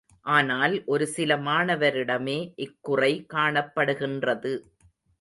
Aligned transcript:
ஆனால் 0.25 0.83
ஒரு 0.85 1.05
சில 1.07 1.37
மாணவரிடமே 1.41 2.37
இக்குறை 2.57 3.13
காணப்படுகின்றது. 3.33 4.53